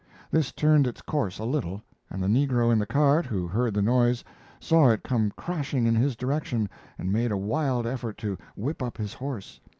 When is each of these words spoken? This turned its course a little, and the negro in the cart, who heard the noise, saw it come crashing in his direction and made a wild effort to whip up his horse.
This 0.31 0.51
turned 0.51 0.87
its 0.87 1.03
course 1.03 1.37
a 1.37 1.45
little, 1.45 1.79
and 2.09 2.23
the 2.23 2.27
negro 2.27 2.73
in 2.73 2.79
the 2.79 2.87
cart, 2.87 3.27
who 3.27 3.45
heard 3.45 3.75
the 3.75 3.83
noise, 3.83 4.23
saw 4.59 4.89
it 4.89 5.03
come 5.03 5.31
crashing 5.37 5.85
in 5.85 5.93
his 5.93 6.15
direction 6.15 6.67
and 6.97 7.13
made 7.13 7.31
a 7.31 7.37
wild 7.37 7.85
effort 7.85 8.17
to 8.17 8.35
whip 8.55 8.81
up 8.81 8.97
his 8.97 9.13
horse. 9.13 9.59